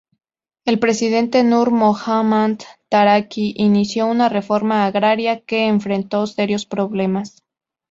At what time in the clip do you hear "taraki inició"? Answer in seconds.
2.89-4.07